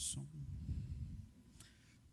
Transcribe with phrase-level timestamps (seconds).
[0.00, 0.24] Som.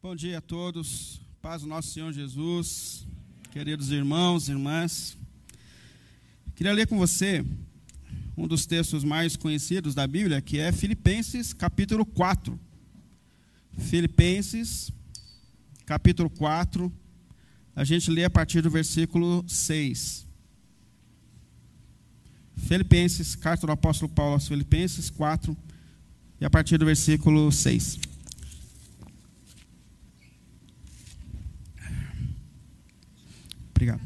[0.02, 3.08] Bom dia a todos, paz do nosso Senhor Jesus,
[3.50, 5.18] queridos irmãos irmãs.
[6.54, 7.46] Queria ler com você
[8.36, 12.60] um dos textos mais conhecidos da Bíblia, que é Filipenses, capítulo 4.
[13.78, 14.92] Filipenses,
[15.86, 16.92] capítulo 4,
[17.74, 20.28] a gente lê a partir do versículo 6.
[22.58, 25.56] Filipenses, carta do apóstolo Paulo aos Filipenses 4,
[26.40, 28.00] e a partir do versículo 6.
[33.72, 34.02] Obrigado.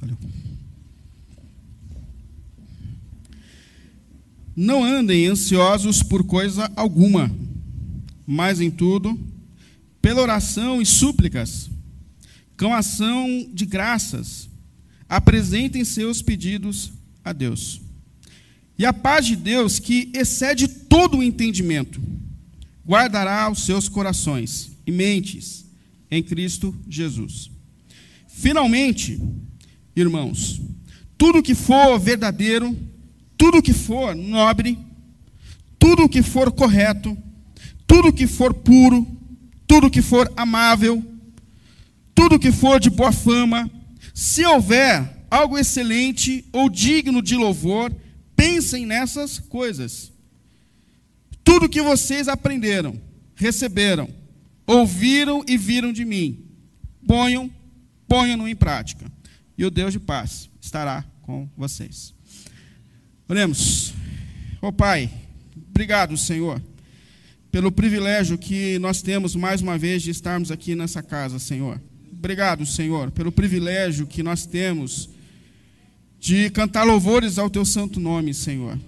[0.00, 0.16] Valeu.
[4.56, 7.30] Não andem ansiosos por coisa alguma,
[8.26, 9.18] mas em tudo,
[10.00, 11.70] pela oração e súplicas,
[12.56, 14.48] com ação de graças,
[15.08, 16.92] apresentem seus pedidos
[17.24, 17.83] a Deus.
[18.78, 22.00] E a paz de Deus, que excede todo o entendimento,
[22.86, 25.64] guardará os seus corações e mentes
[26.10, 27.50] em Cristo Jesus.
[28.28, 29.20] Finalmente,
[29.94, 30.60] irmãos,
[31.16, 32.76] tudo que for verdadeiro,
[33.38, 34.78] tudo que for nobre,
[35.78, 37.16] tudo que for correto,
[37.86, 39.06] tudo que for puro,
[39.66, 41.04] tudo que for amável,
[42.14, 43.70] tudo que for de boa fama,
[44.12, 47.94] se houver algo excelente ou digno de louvor,
[48.36, 50.12] pensem nessas coisas.
[51.42, 53.00] Tudo que vocês aprenderam,
[53.34, 54.08] receberam,
[54.66, 56.44] ouviram e viram de mim,
[57.06, 57.50] ponham,
[58.08, 59.10] ponham-no em prática.
[59.56, 62.14] E o Deus de paz estará com vocês.
[63.28, 63.94] Oremos.
[64.60, 65.10] Ó oh, Pai,
[65.56, 66.60] obrigado, Senhor,
[67.50, 71.80] pelo privilégio que nós temos mais uma vez de estarmos aqui nessa casa, Senhor.
[72.10, 75.10] Obrigado, Senhor, pelo privilégio que nós temos
[76.24, 78.80] de cantar louvores ao teu santo nome, Senhor.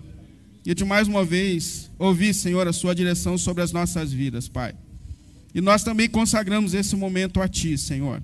[0.64, 4.74] E de mais uma vez ouvir, Senhor, a sua direção sobre as nossas vidas, Pai.
[5.54, 8.22] E nós também consagramos esse momento a ti, Senhor.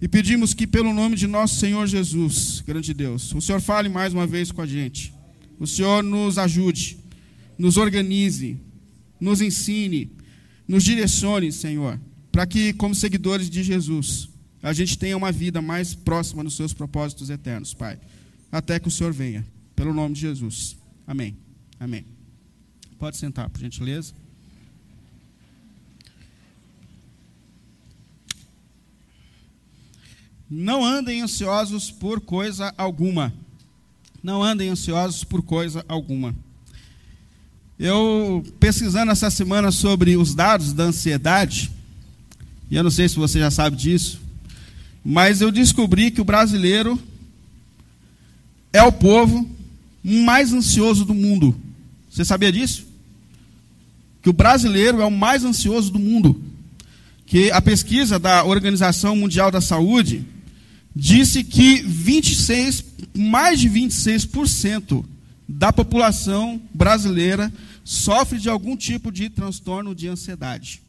[0.00, 4.14] E pedimos que, pelo nome de nosso Senhor Jesus, grande Deus, o Senhor fale mais
[4.14, 5.12] uma vez com a gente.
[5.58, 6.98] O Senhor nos ajude,
[7.58, 8.56] nos organize,
[9.20, 10.08] nos ensine,
[10.68, 11.98] nos direcione, Senhor,
[12.30, 14.28] para que, como seguidores de Jesus,
[14.62, 17.98] a gente tenha uma vida mais próxima dos seus propósitos eternos, Pai
[18.50, 19.46] até que o Senhor venha.
[19.74, 20.76] Pelo nome de Jesus.
[21.06, 21.36] Amém.
[21.78, 22.04] Amém.
[22.98, 24.12] Pode sentar, por gentileza.
[30.50, 33.32] Não andem ansiosos por coisa alguma.
[34.22, 36.34] Não andem ansiosos por coisa alguma.
[37.78, 41.70] Eu, pesquisando essa semana sobre os dados da ansiedade,
[42.70, 44.20] e eu não sei se você já sabe disso,
[45.02, 47.00] mas eu descobri que o brasileiro
[48.72, 49.48] é o povo
[50.02, 51.54] mais ansioso do mundo.
[52.10, 52.86] Você sabia disso?
[54.22, 56.42] Que o brasileiro é o mais ansioso do mundo.
[57.26, 60.24] Que a pesquisa da Organização Mundial da Saúde
[60.94, 65.04] disse que 26, mais de 26%
[65.48, 67.52] da população brasileira
[67.84, 70.82] sofre de algum tipo de transtorno de ansiedade.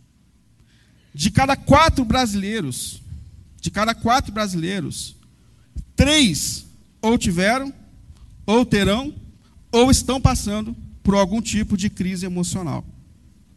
[1.14, 3.02] De cada quatro brasileiros,
[3.60, 5.16] de cada quatro brasileiros,
[5.96, 6.66] três
[7.02, 7.74] ou tiveram,
[8.46, 9.14] ou terão,
[9.72, 12.86] ou estão passando por algum tipo de crise emocional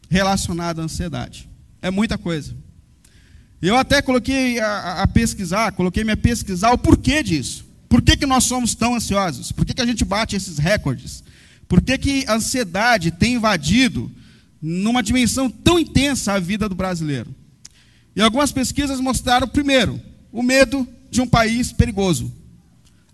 [0.08, 1.48] relacionada à ansiedade.
[1.82, 2.54] É muita coisa.
[3.60, 7.64] Eu até coloquei a, a pesquisar, coloquei-me a pesquisar o porquê disso.
[7.88, 9.52] Por que, que nós somos tão ansiosos?
[9.52, 11.24] Por que, que a gente bate esses recordes?
[11.66, 14.10] Por que, que a ansiedade tem invadido
[14.60, 17.34] numa dimensão tão intensa a vida do brasileiro?
[18.14, 20.00] E algumas pesquisas mostraram, primeiro,
[20.30, 22.32] o medo de um país perigoso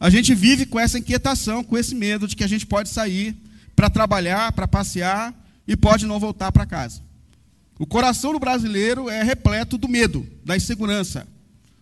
[0.00, 3.36] a gente vive com essa inquietação, com esse medo de que a gente pode sair
[3.76, 5.34] para trabalhar, para passear
[5.68, 7.02] e pode não voltar para casa.
[7.78, 11.28] O coração do brasileiro é repleto do medo, da insegurança,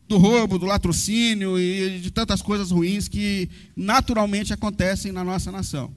[0.08, 5.94] do roubo, do latrocínio e de tantas coisas ruins que naturalmente acontecem na nossa nação.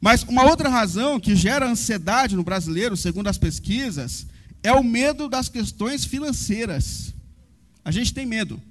[0.00, 4.26] Mas uma outra razão que gera ansiedade no brasileiro, segundo as pesquisas,
[4.62, 7.12] é o medo das questões financeiras.
[7.84, 8.62] A gente tem medo.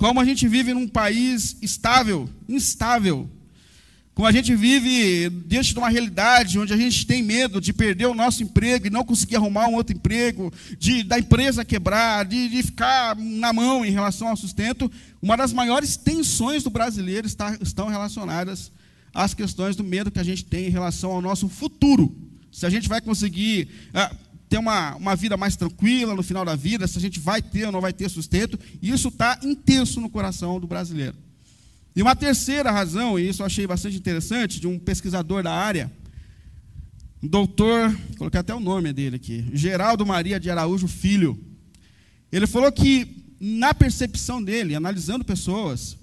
[0.00, 3.28] Como a gente vive num país estável, instável.
[4.14, 8.06] Como a gente vive diante de uma realidade onde a gente tem medo de perder
[8.06, 12.48] o nosso emprego e não conseguir arrumar um outro emprego, de da empresa quebrar, de,
[12.48, 17.58] de ficar na mão em relação ao sustento, uma das maiores tensões do brasileiro está,
[17.60, 18.72] estão relacionadas
[19.12, 22.16] às questões do medo que a gente tem em relação ao nosso futuro.
[22.50, 23.68] Se a gente vai conseguir.
[23.92, 24.10] Ah,
[24.50, 27.66] ter uma, uma vida mais tranquila no final da vida, se a gente vai ter
[27.66, 31.16] ou não vai ter sustento, e isso está intenso no coração do brasileiro.
[31.94, 35.90] E uma terceira razão, e isso eu achei bastante interessante, de um pesquisador da área,
[37.22, 41.38] doutor, coloquei até o nome dele aqui, Geraldo Maria de Araújo Filho.
[42.32, 45.96] Ele falou que, na percepção dele, analisando pessoas,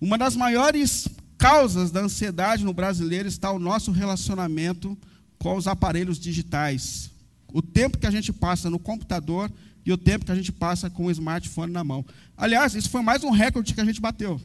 [0.00, 4.96] uma das maiores causas da ansiedade no brasileiro está o nosso relacionamento
[5.36, 7.10] com os aparelhos digitais.
[7.52, 9.50] O tempo que a gente passa no computador
[9.84, 12.04] e o tempo que a gente passa com o smartphone na mão.
[12.36, 14.40] Aliás, isso foi mais um recorde que a gente bateu.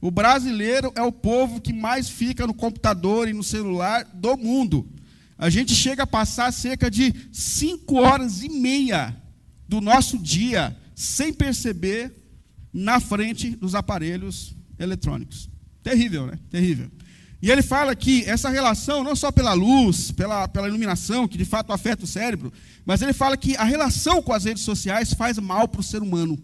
[0.00, 4.88] O brasileiro é o povo que mais fica no computador e no celular do mundo.
[5.36, 9.14] A gente chega a passar cerca de cinco horas e meia
[9.68, 12.14] do nosso dia sem perceber
[12.72, 15.50] na frente dos aparelhos eletrônicos.
[15.82, 16.38] Terrível, né?
[16.50, 16.90] Terrível.
[17.42, 21.44] E ele fala que essa relação, não só pela luz, pela, pela iluminação, que de
[21.44, 22.52] fato afeta o cérebro,
[22.84, 26.02] mas ele fala que a relação com as redes sociais faz mal para o ser
[26.02, 26.38] humano.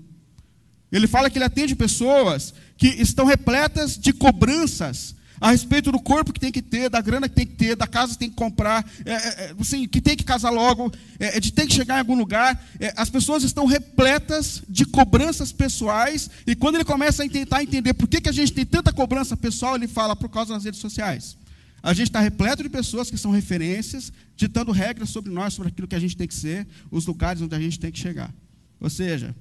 [0.91, 6.33] Ele fala que ele atende pessoas que estão repletas de cobranças a respeito do corpo
[6.33, 8.37] que tem que ter, da grana que tem que ter, da casa que tem que
[8.37, 11.75] comprar, é, é, é assim, que tem que casar logo, é, é, de ter que
[11.75, 12.65] chegar em algum lugar.
[12.81, 17.95] É, as pessoas estão repletas de cobranças pessoais, e quando ele começa a tentar entender
[17.95, 20.81] por que, que a gente tem tanta cobrança pessoal, ele fala por causa das redes
[20.81, 21.37] sociais.
[21.83, 25.87] A gente está repleto de pessoas que são referências, ditando regras sobre nós, sobre aquilo
[25.87, 28.35] que a gente tem que ser, os lugares onde a gente tem que chegar.
[28.81, 29.35] Ou seja,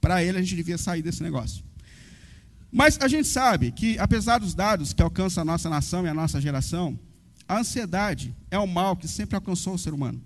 [0.00, 1.62] para ele a gente devia sair desse negócio.
[2.74, 6.12] Mas a gente sabe que, apesar dos dados que alcançam a nossa nação e a
[6.12, 6.98] nossa geração,
[7.46, 10.20] a ansiedade é um mal que sempre alcançou o ser humano.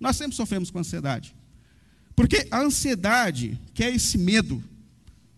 [0.00, 1.32] Nós sempre sofremos com ansiedade.
[2.16, 4.60] Porque a ansiedade, que é esse medo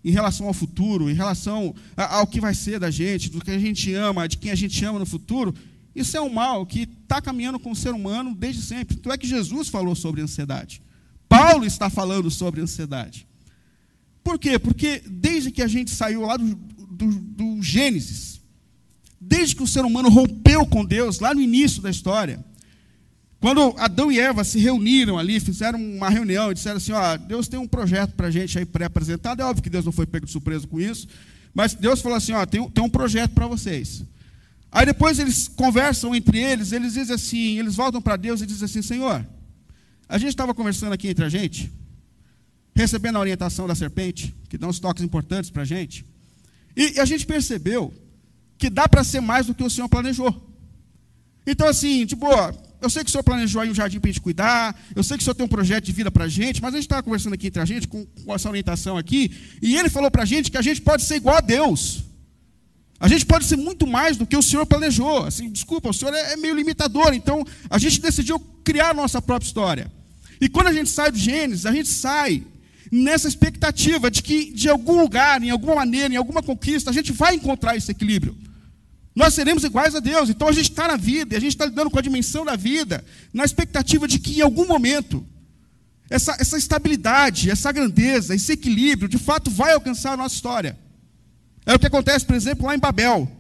[0.02, 3.58] em relação ao futuro, em relação ao que vai ser da gente, do que a
[3.58, 5.55] gente ama, de quem a gente ama no futuro,
[5.94, 8.96] isso é um mal que está caminhando com o ser humano desde sempre.
[8.96, 10.81] Então é que Jesus falou sobre ansiedade.
[11.29, 13.26] Paulo está falando sobre ansiedade.
[14.23, 14.58] Por quê?
[14.58, 18.41] Porque desde que a gente saiu lá do, do, do Gênesis,
[19.21, 22.44] desde que o ser humano rompeu com Deus, lá no início da história,
[23.43, 27.49] quando Adão e Eva se reuniram ali, fizeram uma reunião e disseram assim: ó, Deus
[27.49, 29.43] tem um projeto para a gente aí pré-apresentado.
[29.43, 31.09] É óbvio que Deus não foi pego de surpresa com isso,
[31.53, 34.05] mas Deus falou assim: ó, tem, tem um projeto para vocês.
[34.71, 38.65] Aí depois eles conversam entre eles, eles dizem assim, eles voltam para Deus e dizem
[38.65, 39.27] assim: Senhor,
[40.09, 41.73] a gente estava conversando aqui entre a gente,
[42.75, 46.05] recebendo a orientação da serpente, que dá uns toques importantes para a gente.
[46.77, 47.93] E, e a gente percebeu
[48.59, 50.35] que dá para ser mais do que o Senhor planejou.
[51.47, 54.13] Então, assim, de boa, eu sei que o Senhor planejou aí um jardim para a
[54.13, 56.63] gente cuidar, eu sei que o Senhor tem um projeto de vida para a gente,
[56.63, 59.31] mas a gente estava conversando aqui entre a gente, com, com essa orientação aqui,
[59.61, 62.05] e ele falou para a gente que a gente pode ser igual a Deus.
[62.99, 65.25] A gente pode ser muito mais do que o Senhor planejou.
[65.25, 69.21] Assim, desculpa, o Senhor é, é meio limitador, então a gente decidiu criar a nossa
[69.21, 69.93] própria história.
[70.41, 72.45] E quando a gente sai do Gênesis, a gente sai
[72.93, 77.11] nessa expectativa de que, de algum lugar, em alguma maneira, em alguma conquista, a gente
[77.11, 78.37] vai encontrar esse equilíbrio.
[79.15, 80.29] Nós seremos iguais a Deus.
[80.29, 83.03] Então a gente está na vida, a gente está lidando com a dimensão da vida,
[83.33, 85.27] na expectativa de que em algum momento,
[86.11, 90.79] essa, essa estabilidade, essa grandeza, esse equilíbrio, de fato vai alcançar a nossa história.
[91.65, 93.31] É o que acontece, por exemplo, lá em Babel.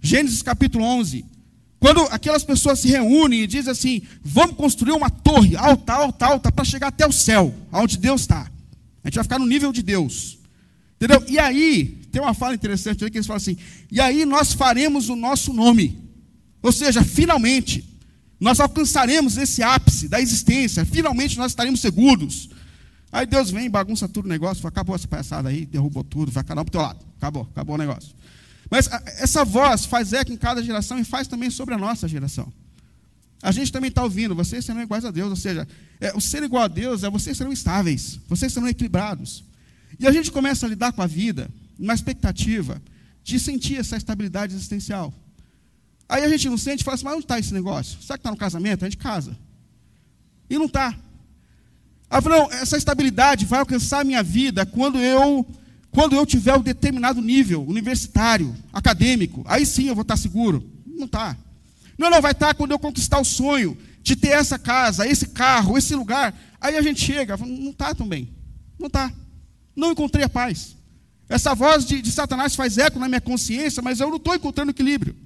[0.00, 1.26] Gênesis capítulo 11.
[1.78, 6.52] Quando aquelas pessoas se reúnem e dizem assim: vamos construir uma torre alta, alta, alta,
[6.52, 8.51] para chegar até o céu, aonde Deus está.
[9.02, 10.38] A gente vai ficar no nível de Deus.
[10.96, 11.24] Entendeu?
[11.28, 13.56] E aí, tem uma fala interessante aí que eles falam assim:
[13.90, 15.98] e aí nós faremos o nosso nome.
[16.62, 17.84] Ou seja, finalmente,
[18.38, 22.50] nós alcançaremos esse ápice da existência, finalmente nós estaremos seguros.
[23.10, 26.42] Aí Deus vem, bagunça tudo o negócio, fala, acabou essa palhaçada aí, derrubou tudo, vai
[26.42, 26.98] cada um para o teu lado.
[27.18, 28.14] Acabou, acabou o negócio.
[28.70, 28.88] Mas
[29.18, 32.50] essa voz faz eco em cada geração e faz também sobre a nossa geração.
[33.42, 35.66] A gente também está ouvindo, vocês serão iguais a Deus, ou seja,
[36.00, 39.42] é, o ser igual a Deus é vocês serão estáveis, vocês serão equilibrados.
[39.98, 42.80] E a gente começa a lidar com a vida uma expectativa
[43.24, 45.12] de sentir essa estabilidade existencial.
[46.08, 48.00] Aí a gente não sente e fala assim, mas onde está esse negócio?
[48.00, 48.84] Será que está no casamento?
[48.84, 49.36] A gente casa.
[50.48, 50.96] E não está.
[52.10, 55.46] Aí não, essa estabilidade vai alcançar a minha vida quando eu
[55.90, 59.42] quando eu tiver um determinado nível universitário, acadêmico.
[59.46, 60.64] Aí sim eu vou estar seguro.
[60.86, 61.36] Não está.
[61.98, 65.78] Não, não, vai estar quando eu conquistar o sonho de ter essa casa, esse carro,
[65.78, 66.34] esse lugar.
[66.60, 68.28] Aí a gente chega, não está também.
[68.78, 69.12] Não está.
[69.74, 70.76] Não encontrei a paz.
[71.28, 74.70] Essa voz de, de Satanás faz eco na minha consciência, mas eu não estou encontrando
[74.70, 75.16] equilíbrio.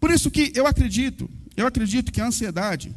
[0.00, 2.94] Por isso que eu acredito, eu acredito que a ansiedade,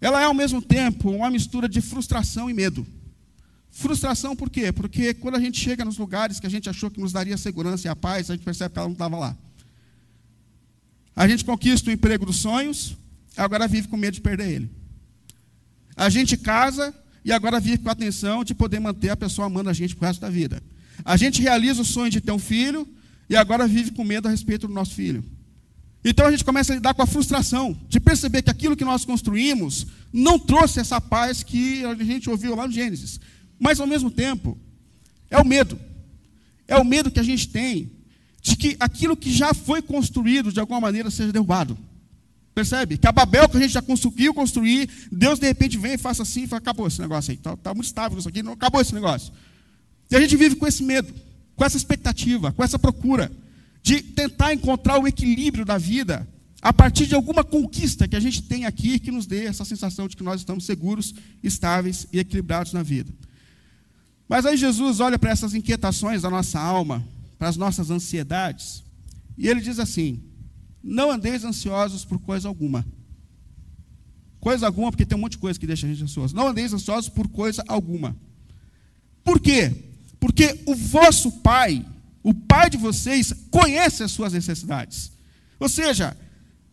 [0.00, 2.86] ela é ao mesmo tempo uma mistura de frustração e medo.
[3.70, 4.70] Frustração por quê?
[4.70, 7.88] Porque quando a gente chega nos lugares que a gente achou que nos daria segurança
[7.88, 9.36] e a paz, a gente percebe que ela não estava lá.
[11.16, 12.96] A gente conquista o emprego dos sonhos,
[13.36, 14.70] agora vive com medo de perder ele.
[15.96, 16.94] A gente casa
[17.24, 20.06] e agora vive com a atenção de poder manter a pessoa amando a gente pro
[20.06, 20.62] resto da vida.
[21.04, 22.86] A gente realiza o sonho de ter um filho
[23.28, 25.24] e agora vive com medo a respeito do nosso filho.
[26.04, 29.04] Então a gente começa a lidar com a frustração de perceber que aquilo que nós
[29.04, 33.18] construímos não trouxe essa paz que a gente ouviu lá no Gênesis.
[33.58, 34.58] Mas ao mesmo tempo,
[35.30, 35.78] é o medo.
[36.68, 37.90] É o medo que a gente tem
[38.44, 41.78] de que aquilo que já foi construído de alguma maneira seja derrubado.
[42.54, 42.98] Percebe?
[42.98, 46.22] Que a Babel que a gente já conseguiu construir, Deus de repente vem e faça
[46.22, 48.82] assim e fala: acabou esse negócio aí, está tá muito estável isso aqui, não acabou
[48.82, 49.32] esse negócio.
[50.10, 51.12] E a gente vive com esse medo,
[51.56, 53.32] com essa expectativa, com essa procura
[53.82, 56.28] de tentar encontrar o equilíbrio da vida
[56.60, 60.06] a partir de alguma conquista que a gente tem aqui que nos dê essa sensação
[60.06, 63.10] de que nós estamos seguros, estáveis e equilibrados na vida.
[64.28, 67.02] Mas aí Jesus olha para essas inquietações da nossa alma,
[67.44, 68.82] para as nossas ansiedades,
[69.36, 70.22] e ele diz assim:
[70.82, 72.86] Não andeis ansiosos por coisa alguma.
[74.40, 76.34] Coisa alguma, porque tem um monte de coisa que deixa a gente ansioso.
[76.34, 78.16] Não andeis ansiosos por coisa alguma.
[79.22, 79.70] Por quê?
[80.18, 81.84] Porque o vosso Pai
[82.22, 85.12] o pai de vocês conhece as suas necessidades.
[85.60, 86.16] Ou seja,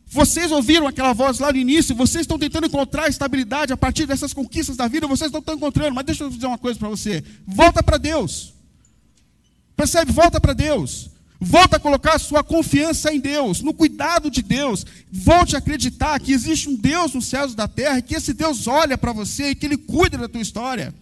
[0.07, 4.31] vocês ouviram aquela voz lá no início, vocês estão tentando encontrar estabilidade a partir dessas
[4.31, 7.21] conquistas da vida, vocês não estão encontrando, mas deixa eu dizer uma coisa para você:
[7.45, 8.60] volta para Deus.
[9.75, 10.11] Percebe?
[10.11, 11.09] Volta para Deus.
[11.43, 14.85] Volta a colocar sua confiança em Deus, no cuidado de Deus.
[15.11, 18.67] Volte a acreditar que existe um Deus nos céus da terra, e que esse Deus
[18.67, 20.93] olha para você e que Ele cuida da tua história.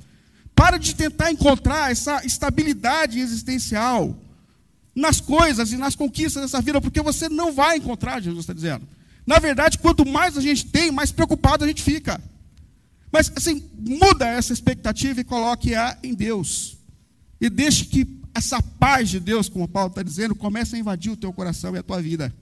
[0.56, 4.18] Para de tentar encontrar essa estabilidade existencial
[4.96, 8.88] nas coisas e nas conquistas dessa vida, porque você não vai encontrar, Jesus está dizendo.
[9.28, 12.22] Na verdade, quanto mais a gente tem, mais preocupado a gente fica.
[13.12, 16.78] Mas, assim, muda essa expectativa e coloque-a em Deus.
[17.42, 21.18] E deixe que essa paz de Deus, como Paulo está dizendo, comece a invadir o
[21.18, 22.34] teu coração e a tua vida.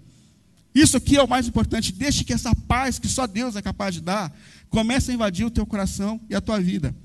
[0.74, 1.91] Isso aqui é o mais importante.
[1.91, 4.32] Deixe que essa paz que só Deus é capaz de dar,
[4.70, 6.96] comece a invadir o teu coração e a tua vida.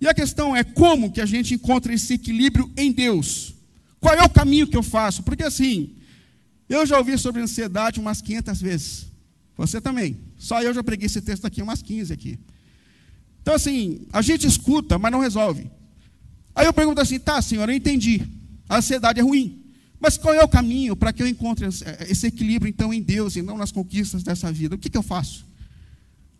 [0.00, 3.54] E a questão é como que a gente encontra esse equilíbrio em Deus.
[4.00, 5.22] Qual é o caminho que eu faço?
[5.22, 5.94] Porque assim,
[6.68, 9.06] eu já ouvi sobre ansiedade umas 500 vezes.
[9.56, 10.18] Você também.
[10.38, 12.38] Só eu já preguei esse texto aqui umas 15 aqui.
[13.42, 15.70] Então assim, a gente escuta, mas não resolve.
[16.54, 18.26] Aí eu pergunto assim, tá, senhor, eu entendi.
[18.68, 19.60] A ansiedade é ruim.
[20.00, 23.42] Mas qual é o caminho para que eu encontre esse equilíbrio, então, em Deus e
[23.42, 24.74] não nas conquistas dessa vida?
[24.74, 25.44] O que, que eu faço?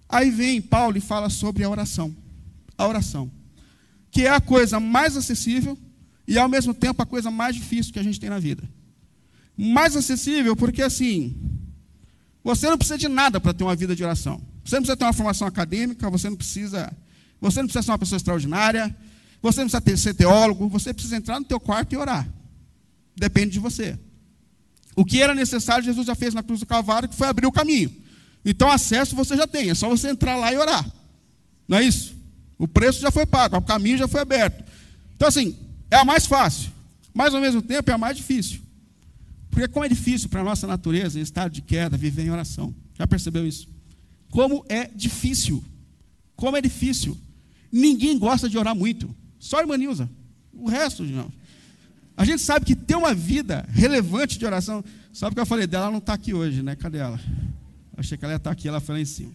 [0.08, 2.14] Aí vem Paulo e fala sobre a oração.
[2.76, 3.30] A oração.
[4.10, 5.78] Que é a coisa mais acessível
[6.26, 8.62] e ao mesmo tempo a coisa mais difícil que a gente tem na vida.
[9.56, 11.36] Mais acessível porque assim,
[12.42, 14.40] você não precisa de nada para ter uma vida de oração.
[14.64, 16.92] Você não precisa ter uma formação acadêmica, você não precisa,
[17.40, 18.96] você não precisa ser uma pessoa extraordinária,
[19.42, 22.28] você não precisa ter, ser teólogo, você precisa entrar no teu quarto e orar.
[23.16, 23.98] Depende de você.
[24.94, 27.52] O que era necessário, Jesus já fez na cruz do Calvário, que foi abrir o
[27.52, 27.90] caminho.
[28.44, 30.90] Então, acesso você já tem, é só você entrar lá e orar.
[31.68, 32.14] Não é isso?
[32.58, 34.64] O preço já foi pago, o caminho já foi aberto.
[35.14, 35.56] Então, assim,
[35.90, 36.70] é a mais fácil,
[37.14, 38.60] mas ao mesmo tempo é a mais difícil.
[39.50, 42.74] Porque como é difícil para a nossa natureza, em estado de queda, viver em oração.
[42.96, 43.68] Já percebeu isso?
[44.30, 45.62] Como é difícil.
[46.36, 47.18] Como é difícil.
[47.70, 49.14] Ninguém gosta de orar muito.
[49.40, 50.08] Só a irmã Nilza.
[50.52, 51.32] O resto, não.
[52.16, 54.84] A gente sabe que ter uma vida relevante de oração.
[55.12, 55.86] Sabe o que eu falei dela?
[55.86, 56.76] Ela não está aqui hoje, né?
[56.76, 57.18] Cadê ela?
[57.96, 59.32] Achei que ela ia estar tá aqui, ela foi lá em cima.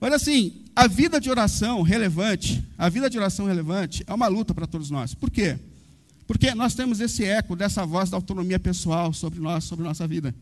[0.00, 4.52] Mas assim, a vida de oração relevante, a vida de oração relevante é uma luta
[4.52, 5.14] para todos nós.
[5.14, 5.58] Por quê?
[6.26, 10.34] Porque nós temos esse eco dessa voz da autonomia pessoal sobre nós, sobre nossa vida.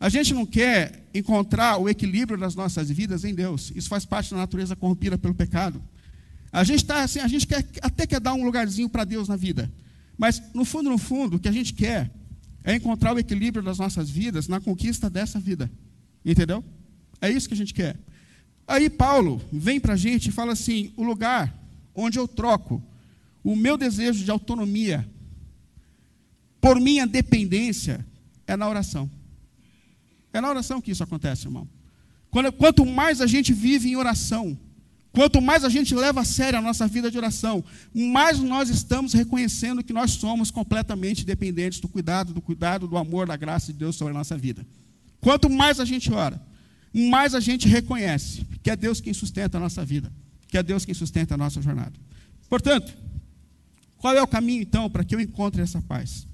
[0.00, 3.72] A gente não quer encontrar o equilíbrio das nossas vidas em Deus.
[3.74, 5.82] Isso faz parte da natureza corrompida pelo pecado.
[6.56, 9.36] A gente está assim, a gente quer até quer dar um lugarzinho para Deus na
[9.36, 9.70] vida.
[10.16, 12.10] Mas no fundo, no fundo, o que a gente quer
[12.64, 15.70] é encontrar o equilíbrio das nossas vidas na conquista dessa vida.
[16.24, 16.64] Entendeu?
[17.20, 17.98] É isso que a gente quer.
[18.66, 21.54] Aí Paulo vem para a gente e fala assim: o lugar
[21.94, 22.82] onde eu troco
[23.44, 25.06] o meu desejo de autonomia
[26.58, 28.02] por minha dependência
[28.46, 29.10] é na oração.
[30.32, 31.68] É na oração que isso acontece, irmão.
[32.30, 34.58] Quanto mais a gente vive em oração,
[35.16, 39.14] quanto mais a gente leva a sério a nossa vida de oração, mais nós estamos
[39.14, 43.78] reconhecendo que nós somos completamente dependentes do cuidado, do cuidado, do amor, da graça de
[43.78, 44.66] Deus sobre a nossa vida.
[45.18, 46.38] Quanto mais a gente ora,
[46.92, 50.12] mais a gente reconhece que é Deus quem sustenta a nossa vida,
[50.48, 51.94] que é Deus quem sustenta a nossa jornada.
[52.46, 52.92] Portanto,
[53.96, 56.26] qual é o caminho, então, para que eu encontre essa paz?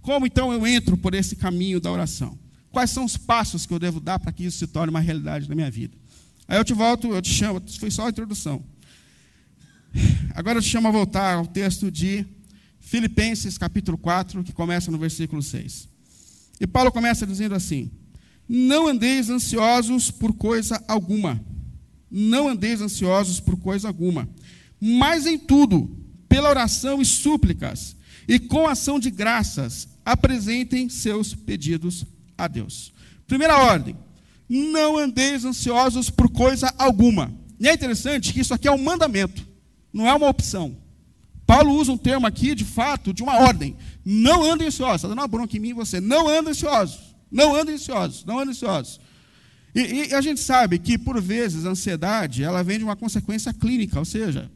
[0.00, 2.38] Como, então, eu entro por esse caminho da oração?
[2.70, 5.50] Quais são os passos que eu devo dar para que isso se torne uma realidade
[5.50, 6.00] na minha vida?
[6.52, 8.62] Aí eu te volto, eu te chamo, foi só a introdução.
[10.36, 12.26] Agora eu te chamo a voltar ao texto de
[12.78, 15.88] Filipenses, capítulo 4, que começa no versículo 6.
[16.60, 17.90] E Paulo começa dizendo assim:
[18.46, 21.42] Não andeis ansiosos por coisa alguma.
[22.10, 24.28] Não andeis ansiosos por coisa alguma.
[24.78, 27.96] Mas em tudo, pela oração e súplicas,
[28.28, 32.04] e com ação de graças, apresentem seus pedidos
[32.36, 32.92] a Deus.
[33.26, 33.96] Primeira ordem:
[34.60, 37.32] não andeis ansiosos por coisa alguma.
[37.58, 39.46] E é interessante que isso aqui é um mandamento,
[39.92, 40.76] não é uma opção.
[41.46, 43.76] Paulo usa um termo aqui, de fato, de uma ordem.
[44.04, 44.96] Não andem ansiosos.
[44.96, 46.00] Está dando uma bronca em mim e você.
[46.00, 46.98] Não andem ansiosos.
[47.30, 48.24] Não andem ansiosos.
[48.24, 49.00] Não andem ansiosos.
[49.74, 53.52] E, e, a gente sabe que, por vezes, a ansiedade ela vem de uma consequência
[53.52, 54.50] clínica, ou seja,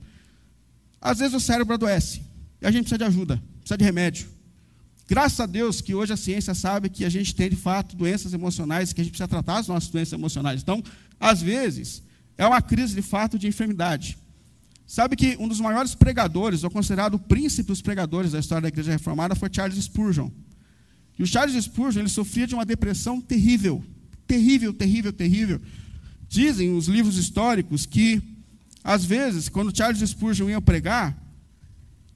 [1.01, 2.23] às vezes o cérebro adoece
[2.61, 4.29] e a gente precisa de ajuda, precisa de remédio.
[5.09, 8.33] Graças a Deus que hoje a ciência sabe que a gente tem, de fato, doenças
[8.35, 10.63] emocionais, que a gente precisa tratar as nossas doenças emocionais.
[10.63, 10.83] Então,
[11.21, 12.03] às vezes,
[12.37, 14.19] é uma crise de fato de enfermidade.
[14.85, 18.69] Sabe que um dos maiores pregadores, ou considerado o príncipe dos pregadores da história da
[18.69, 20.31] Igreja Reformada, foi Charles Spurgeon.
[21.19, 23.85] E o Charles Spurgeon ele sofria de uma depressão terrível.
[24.27, 25.61] Terrível, terrível, terrível.
[26.29, 28.21] Dizem os livros históricos que,
[28.83, 31.17] às vezes, quando Charles Spurgeon ia pregar,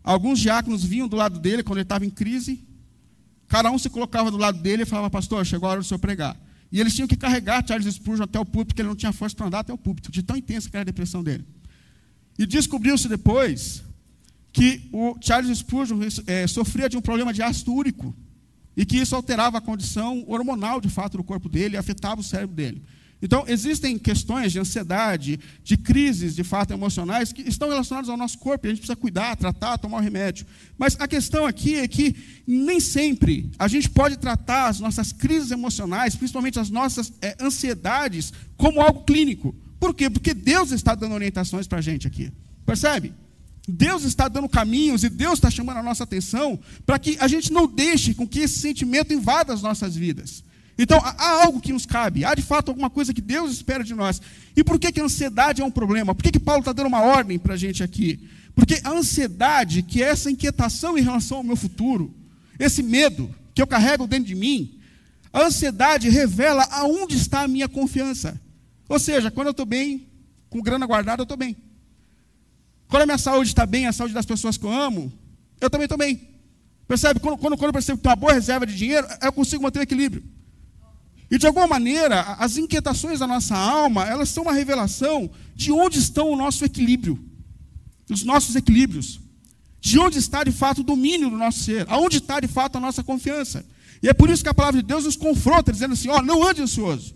[0.02, 2.64] alguns diáconos vinham do lado dele quando ele estava em crise,
[3.50, 5.98] cada um se colocava do lado dele e falava, pastor, chegou a hora do senhor
[5.98, 6.36] pregar.
[6.70, 9.34] E eles tinham que carregar Charles Spurgeon até o púlpito, porque ele não tinha força
[9.34, 11.44] para andar até o púlpito, de tão intensa que era a depressão dele.
[12.38, 13.82] E descobriu-se depois
[14.52, 18.14] que o Charles Spurgeon é, sofria de um problema de ácido úrico
[18.76, 22.24] e que isso alterava a condição hormonal, de fato, do corpo dele e afetava o
[22.24, 22.80] cérebro dele.
[23.22, 28.38] Então, existem questões de ansiedade, de crises, de fato, emocionais, que estão relacionadas ao nosso
[28.38, 30.46] corpo, e a gente precisa cuidar, tratar, tomar o remédio.
[30.78, 35.50] Mas a questão aqui é que nem sempre a gente pode tratar as nossas crises
[35.50, 39.54] emocionais, principalmente as nossas é, ansiedades, como algo clínico.
[39.78, 40.08] Por quê?
[40.08, 42.32] Porque Deus está dando orientações para a gente aqui.
[42.64, 43.12] Percebe?
[43.68, 47.52] Deus está dando caminhos e Deus está chamando a nossa atenção para que a gente
[47.52, 50.42] não deixe com que esse sentimento invada as nossas vidas.
[50.82, 53.94] Então, há algo que nos cabe, há de fato alguma coisa que Deus espera de
[53.94, 54.18] nós.
[54.56, 56.14] E por que, que a ansiedade é um problema?
[56.14, 58.26] Por que, que Paulo está dando uma ordem para a gente aqui?
[58.54, 62.14] Porque a ansiedade, que é essa inquietação em relação ao meu futuro,
[62.58, 64.80] esse medo que eu carrego dentro de mim,
[65.30, 68.40] a ansiedade revela aonde está a minha confiança.
[68.88, 70.08] Ou seja, quando eu estou bem,
[70.48, 71.58] com grana guardada, eu estou bem.
[72.88, 75.12] Quando a minha saúde está bem, a saúde das pessoas que eu amo,
[75.60, 76.26] eu também estou bem.
[76.88, 77.20] Percebe?
[77.20, 79.80] Quando, quando, quando eu percebo que tem uma boa reserva de dinheiro, eu consigo manter
[79.80, 80.39] o equilíbrio.
[81.30, 85.98] E de alguma maneira, as inquietações da nossa alma, elas são uma revelação de onde
[85.98, 87.18] estão o nosso equilíbrio,
[88.10, 89.20] os nossos equilíbrios.
[89.80, 92.80] De onde está de fato o domínio do nosso ser, aonde está de fato a
[92.80, 93.64] nossa confiança.
[94.02, 96.22] E é por isso que a palavra de Deus nos confronta, dizendo assim: ó, oh,
[96.22, 97.14] não ande ansioso.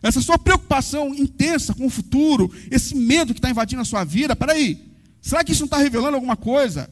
[0.00, 4.36] Essa sua preocupação intensa com o futuro, esse medo que está invadindo a sua vida,
[4.36, 6.90] peraí, Será que isso não está revelando alguma coisa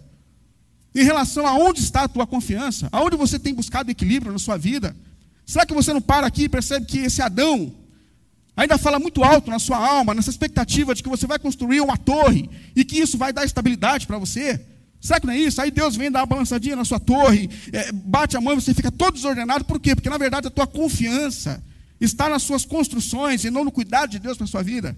[0.94, 2.88] em relação a onde está a tua confiança?
[2.90, 4.96] Aonde você tem buscado equilíbrio na sua vida?
[5.46, 7.74] Será que você não para aqui e percebe que esse Adão
[8.56, 11.96] ainda fala muito alto na sua alma, nessa expectativa de que você vai construir uma
[11.96, 14.60] torre e que isso vai dar estabilidade para você?
[15.00, 15.60] Será que não é isso?
[15.60, 18.72] Aí Deus vem dar uma balançadinha na sua torre, é, bate a mão e você
[18.72, 19.64] fica todo desordenado.
[19.64, 19.96] Por quê?
[19.96, 21.62] Porque na verdade a tua confiança
[22.00, 24.96] está nas suas construções e não no cuidado de Deus para a sua vida.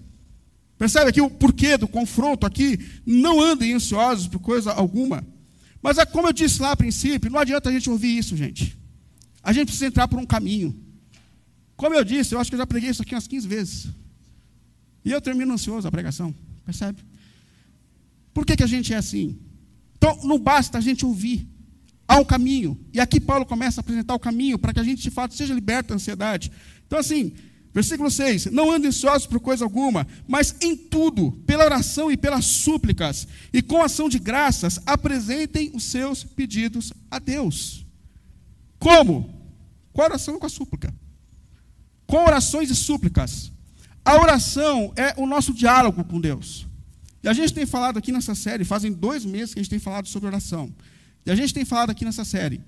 [0.76, 2.78] Percebe aqui o porquê do confronto aqui?
[3.06, 5.24] Não andem ansiosos por coisa alguma.
[5.80, 8.76] Mas é como eu disse lá a princípio, não adianta a gente ouvir isso, gente.
[9.44, 10.74] A gente precisa entrar por um caminho.
[11.76, 13.88] Como eu disse, eu acho que eu já preguei isso aqui umas 15 vezes.
[15.04, 16.34] E eu termino ansioso a pregação.
[16.64, 17.02] Percebe?
[18.32, 19.38] Por que, que a gente é assim?
[19.96, 21.46] Então, não basta a gente ouvir.
[22.08, 22.78] Há um caminho.
[22.92, 25.54] E aqui Paulo começa a apresentar o caminho para que a gente, de fato, seja
[25.54, 26.50] liberto da ansiedade.
[26.86, 27.32] Então, assim,
[27.74, 32.44] Versículo 6: Não andem ansiosos por coisa alguma, mas em tudo, pela oração e pelas
[32.44, 37.84] súplicas, e com ação de graças, apresentem os seus pedidos a Deus.
[38.78, 39.33] Como?
[39.94, 40.94] Com a oração e com a súplica.
[42.06, 43.50] Com orações e súplicas.
[44.04, 46.66] A oração é o nosso diálogo com Deus.
[47.22, 49.78] E a gente tem falado aqui nessa série, fazem dois meses que a gente tem
[49.78, 50.70] falado sobre oração.
[51.24, 52.60] E a gente tem falado aqui nessa série.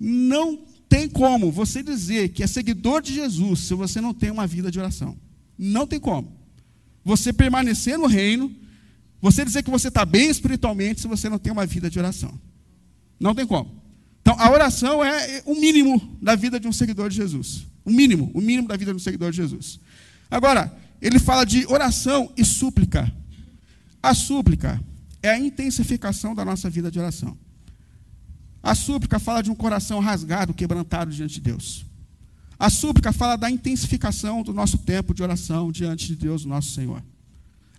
[0.00, 4.46] Não tem como você dizer que é seguidor de Jesus se você não tem uma
[4.46, 5.16] vida de oração.
[5.56, 6.32] Não tem como.
[7.04, 8.52] Você permanecer no reino,
[9.20, 12.40] você dizer que você está bem espiritualmente se você não tem uma vida de oração.
[13.20, 13.83] Não tem como.
[14.24, 17.66] Então, a oração é o mínimo da vida de um seguidor de Jesus.
[17.84, 19.78] O mínimo, o mínimo da vida de um seguidor de Jesus.
[20.30, 23.12] Agora, ele fala de oração e súplica.
[24.02, 24.82] A súplica
[25.22, 27.36] é a intensificação da nossa vida de oração.
[28.62, 31.84] A súplica fala de um coração rasgado, quebrantado diante de Deus.
[32.58, 37.02] A súplica fala da intensificação do nosso tempo de oração diante de Deus, nosso Senhor.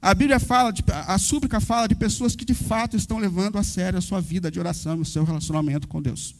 [0.06, 3.64] A Bíblia fala, de, a súplica fala de pessoas que de fato estão levando a
[3.64, 6.36] sério a sua vida de oração o seu relacionamento com Deus.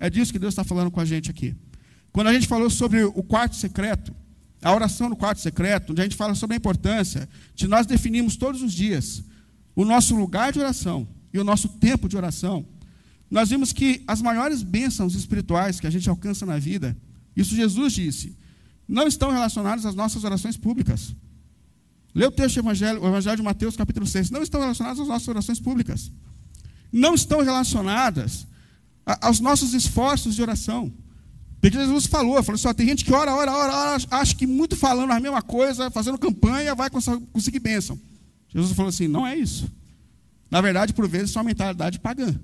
[0.00, 1.54] É disso que Deus está falando com a gente aqui.
[2.10, 4.14] Quando a gente falou sobre o quarto secreto,
[4.62, 8.34] a oração no quarto secreto, onde a gente fala sobre a importância de nós definirmos
[8.34, 9.22] todos os dias
[9.76, 12.64] o nosso lugar de oração e o nosso tempo de oração,
[13.30, 16.96] nós vimos que as maiores bênçãos espirituais que a gente alcança na vida,
[17.36, 18.38] isso Jesus disse,
[18.88, 21.14] não estão relacionadas às nossas orações públicas.
[22.14, 24.30] Lê o texto do Evangelho, o Evangelho de Mateus, capítulo 6.
[24.30, 26.12] Não estão relacionadas às nossas orações públicas.
[26.92, 28.46] Não estão relacionadas
[29.20, 30.92] aos nossos esforços de oração.
[31.60, 34.76] Porque Jesus falou, falou assim, tem gente que ora, ora, ora, ora, acha que muito
[34.76, 37.98] falando a mesma coisa, fazendo campanha, vai conseguir bênção.
[38.48, 39.70] Jesus falou assim, não é isso.
[40.50, 42.34] Na verdade, por vezes, é uma mentalidade pagã.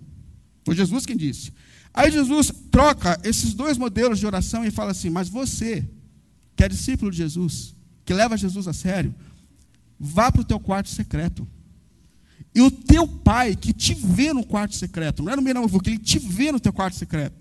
[0.64, 1.52] Foi Jesus quem disse.
[1.92, 5.87] Aí Jesus troca esses dois modelos de oração e fala assim, mas você,
[6.57, 9.14] que é discípulo de Jesus, que leva Jesus a sério,
[9.99, 11.47] vá para o teu quarto secreto.
[12.55, 15.81] E o teu pai que te vê no quarto secreto, não é no meio da
[15.81, 17.37] que ele te vê no teu quarto secreto.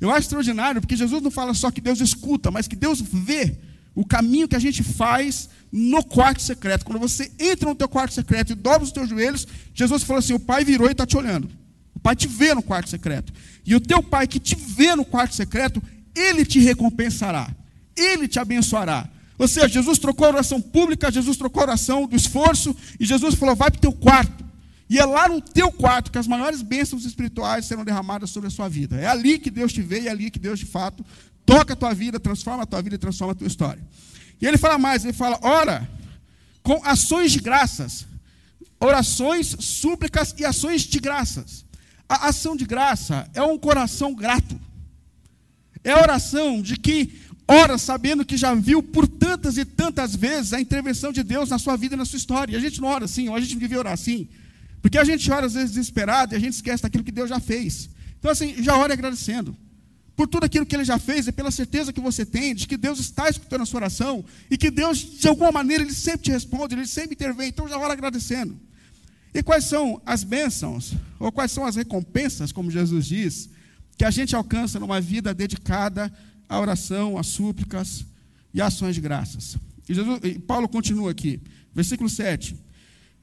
[0.00, 3.56] Eu acho extraordinário, porque Jesus não fala só que Deus escuta, mas que Deus vê
[3.94, 6.84] o caminho que a gente faz no quarto secreto.
[6.84, 10.34] Quando você entra no teu quarto secreto e dobra os teus joelhos, Jesus falou assim:
[10.34, 11.48] o pai virou e está te olhando.
[11.94, 13.32] O pai te vê no quarto secreto.
[13.64, 15.82] E o teu pai que te vê no quarto secreto,
[16.14, 17.48] ele te recompensará.
[17.96, 19.08] Ele te abençoará.
[19.38, 23.34] Ou seja, Jesus trocou a oração pública, Jesus trocou a oração do esforço, e Jesus
[23.34, 24.44] falou: vai para o teu quarto.
[24.88, 28.50] E é lá no teu quarto que as maiores bênçãos espirituais serão derramadas sobre a
[28.50, 28.96] sua vida.
[28.96, 31.04] É ali que Deus te vê e é ali que Deus, de fato,
[31.44, 33.82] toca a tua vida, transforma a tua vida e transforma a tua história.
[34.40, 35.88] E ele fala mais: ele fala, ora,
[36.62, 38.06] com ações de graças,
[38.80, 41.64] orações, súplicas e ações de graças.
[42.08, 44.58] A ação de graça é um coração grato.
[45.82, 50.52] É a oração de que ora sabendo que já viu por tantas e tantas vezes
[50.52, 52.54] a intervenção de Deus na sua vida e na sua história.
[52.54, 54.28] E a gente não ora assim, a gente devia orar assim.
[54.82, 57.40] Porque a gente ora às vezes desesperado e a gente esquece daquilo que Deus já
[57.40, 57.88] fez.
[58.18, 59.56] Então, assim, já ore agradecendo.
[60.14, 62.76] Por tudo aquilo que Ele já fez e pela certeza que você tem de que
[62.76, 66.30] Deus está escutando a sua oração e que Deus, de alguma maneira, Ele sempre te
[66.30, 67.48] responde, Ele sempre intervém.
[67.48, 68.58] Então, já ora agradecendo.
[69.34, 73.50] E quais são as bênçãos, ou quais são as recompensas, como Jesus diz,
[73.98, 76.12] que a gente alcança numa vida dedicada
[76.48, 78.04] a oração, a súplicas
[78.52, 79.56] e ações de graças.
[79.88, 81.40] E, Jesus, e Paulo continua aqui,
[81.74, 82.56] versículo 7.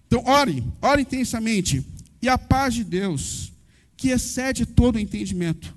[0.08, 1.86] Então, ore, ore intensamente,
[2.22, 3.52] e a paz de Deus,
[3.98, 5.76] que excede todo o entendimento,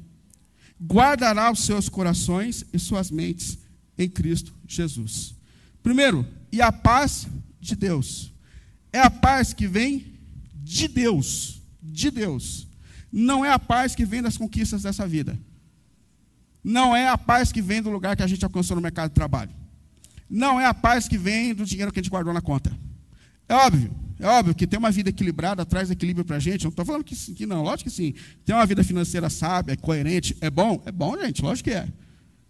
[0.81, 3.59] guardará os seus corações e suas mentes
[3.97, 5.35] em Cristo Jesus.
[5.83, 7.27] Primeiro, e a paz
[7.61, 8.33] de Deus.
[8.93, 10.15] É a paz que vem
[10.55, 12.67] de Deus, de Deus.
[13.11, 15.39] Não é a paz que vem das conquistas dessa vida
[16.67, 19.15] não é a paz que vem do lugar que a gente alcançou no mercado de
[19.15, 19.53] trabalho.
[20.29, 22.77] Não é a paz que vem do dinheiro que a gente guardou na conta.
[23.49, 26.65] É óbvio, é óbvio que ter uma vida equilibrada traz equilíbrio para a gente.
[26.65, 28.15] Não estou falando que, que não, lógico que sim.
[28.45, 30.83] Ter uma vida financeira sábia, coerente, é bom?
[30.85, 31.87] É bom, gente, lógico que é.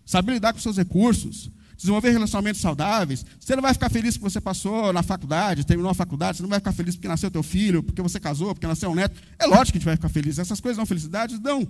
[0.06, 3.22] Saber lidar com seus recursos, desenvolver relacionamentos saudáveis.
[3.38, 6.48] Você não vai ficar feliz porque você passou na faculdade, terminou a faculdade, você não
[6.48, 9.20] vai ficar feliz porque nasceu teu filho, porque você casou, porque nasceu um neto.
[9.38, 10.38] É lógico que a gente vai ficar feliz.
[10.38, 11.38] Essas coisas dão felicidade?
[11.38, 11.68] Dão.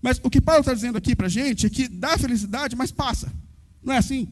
[0.00, 2.92] Mas o que Paulo está dizendo aqui para a gente é que dá felicidade, mas
[2.92, 3.32] passa.
[3.82, 4.28] Não é assim?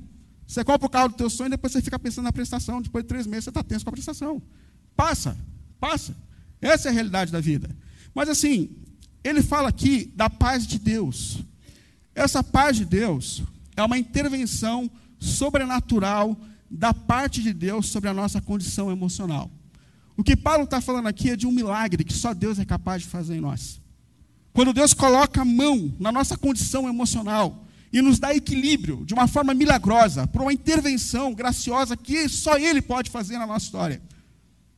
[0.47, 2.81] Você compra o carro do teu sonho e depois você fica pensando na prestação.
[2.81, 4.41] Depois de três meses você está tenso com a prestação.
[4.95, 5.37] Passa,
[5.81, 6.17] passa.
[6.61, 7.69] Essa é a realidade da vida.
[8.15, 8.71] Mas assim,
[9.25, 11.39] ele fala aqui da paz de Deus.
[12.15, 13.43] Essa paz de Deus
[13.77, 16.39] é uma intervenção sobrenatural
[16.71, 19.51] da parte de Deus sobre a nossa condição emocional.
[20.17, 23.03] O que Paulo está falando aqui é de um milagre que só Deus é capaz
[23.03, 23.81] de fazer em nós.
[24.57, 29.29] Quando Deus coloca a mão na nossa condição emocional e nos dá equilíbrio de uma
[29.29, 34.01] forma milagrosa, por uma intervenção graciosa que só Ele pode fazer na nossa história,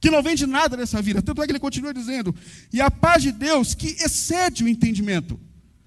[0.01, 1.23] que não vem de nada dessa vida.
[1.23, 2.35] Tanto é que ele continua dizendo:
[2.73, 5.39] e a paz de Deus que excede o entendimento.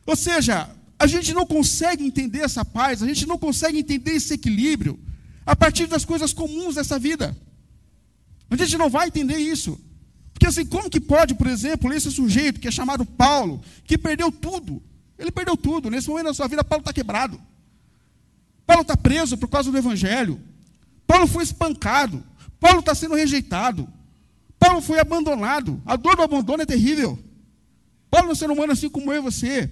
[0.06, 4.36] Ou seja, a gente não consegue entender essa paz, a gente não consegue entender esse
[4.36, 4.98] equilíbrio
[5.46, 7.38] a partir das coisas comuns dessa vida.
[8.50, 9.78] A gente não vai entender isso.
[10.42, 14.32] Porque assim, como que pode, por exemplo, esse sujeito que é chamado Paulo, que perdeu
[14.32, 14.82] tudo,
[15.16, 17.40] ele perdeu tudo, nesse momento da sua vida, Paulo está quebrado.
[18.66, 20.42] Paulo está preso por causa do Evangelho.
[21.06, 22.24] Paulo foi espancado.
[22.60, 23.88] Paulo está sendo rejeitado.
[24.58, 25.80] Paulo foi abandonado.
[25.86, 27.20] A dor do abandono é terrível.
[28.10, 29.72] Paulo é um ser humano assim como eu e você.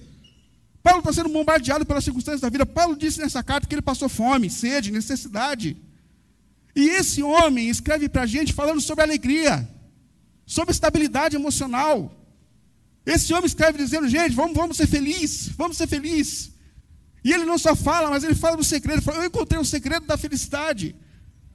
[0.83, 2.63] Paulo está sendo bombardeado pelas circunstâncias da vida.
[2.63, 5.75] Paulo disse nessa carta que ele passou fome, sede, necessidade.
[6.75, 9.67] E esse homem escreve para a gente falando sobre alegria
[10.49, 12.11] sobre estabilidade emocional.
[13.05, 16.51] Esse homem escreve dizendo, gente, vamos, vamos ser felizes, vamos ser felizes.
[17.23, 18.99] E ele não só fala, mas ele fala do segredo.
[18.99, 20.95] Fala, eu encontrei o segredo da felicidade.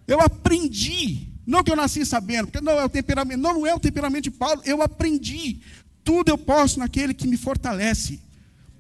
[0.07, 1.27] Eu aprendi.
[1.45, 4.31] Não que eu nasci sabendo, porque não é o temperamento, não é o temperamento de
[4.31, 5.61] Paulo, eu aprendi.
[6.05, 8.21] Tudo eu posso naquele que me fortalece.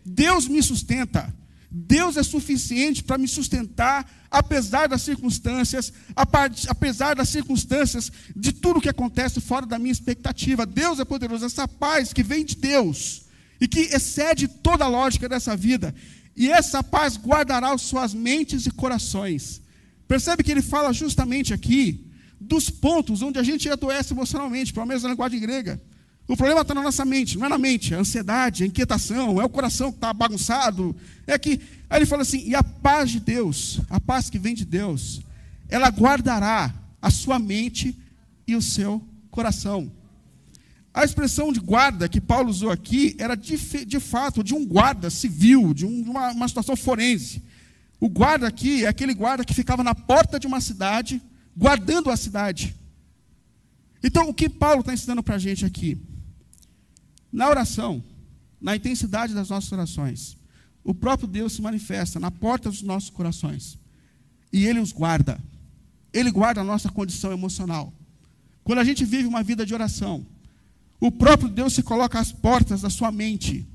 [0.07, 1.35] Deus me sustenta.
[1.77, 5.93] Deus é suficiente para me sustentar, apesar das circunstâncias,
[6.69, 10.65] apesar das circunstâncias, de tudo que acontece fora da minha expectativa.
[10.65, 11.45] Deus é poderoso.
[11.45, 13.25] Essa paz que vem de Deus
[13.61, 15.93] e que excede toda a lógica dessa vida,
[16.37, 19.63] E essa paz guardará suas mentes e corações.
[20.09, 22.11] Percebe que ele fala justamente aqui
[22.41, 25.81] dos pontos onde a gente adoece emocionalmente, menos na linguagem grega.
[26.27, 29.45] O problema está na nossa mente, não é na mente, a ansiedade, a inquietação, é
[29.45, 30.97] o coração que está bagunçado.
[31.27, 31.61] É que.
[31.91, 35.21] Aí ele fala assim: e a paz de Deus, a paz que vem de Deus,
[35.69, 37.97] ela guardará a sua mente
[38.47, 39.93] e o seu coração.
[40.95, 45.11] A expressão de guarda que Paulo usou aqui era de, de fato de um guarda
[45.11, 47.43] civil, de, um, uma, uma situação forense.
[48.01, 51.21] O guarda aqui é aquele guarda que ficava na porta de uma cidade,
[51.57, 52.75] guardando a cidade.
[54.03, 55.99] Então, o que Paulo está ensinando para a gente aqui?
[57.35, 58.01] Na oração,
[58.61, 60.37] na intensidade das nossas orações,
[60.85, 63.77] o próprio Deus se manifesta na porta dos nossos corações.
[64.53, 65.40] E Ele os guarda.
[66.12, 67.92] Ele guarda a nossa condição emocional.
[68.62, 70.25] Quando a gente vive uma vida de oração,
[71.01, 73.66] o próprio Deus se coloca às portas da sua mente.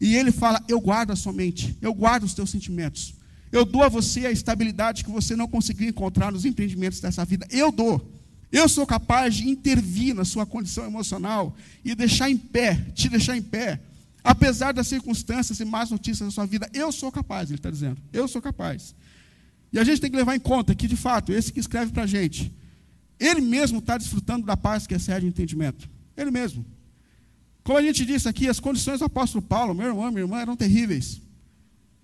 [0.00, 3.14] E ele fala: Eu guardo a sua mente, eu guardo os teus sentimentos.
[3.52, 7.46] Eu dou a você a estabilidade que você não conseguiu encontrar nos empreendimentos dessa vida.
[7.50, 8.21] Eu dou.
[8.52, 13.34] Eu sou capaz de intervir na sua condição emocional e deixar em pé, te deixar
[13.34, 13.80] em pé,
[14.22, 16.68] apesar das circunstâncias e más notícias da sua vida.
[16.74, 17.96] Eu sou capaz, ele está dizendo.
[18.12, 18.94] Eu sou capaz.
[19.72, 22.02] E a gente tem que levar em conta que, de fato, esse que escreve para
[22.02, 22.52] a gente,
[23.18, 25.88] ele mesmo está desfrutando da paz que excede o entendimento.
[26.14, 26.62] Ele mesmo.
[27.64, 30.56] Como a gente disse aqui, as condições do apóstolo Paulo, meu irmão, minha irmã, eram
[30.56, 31.22] terríveis.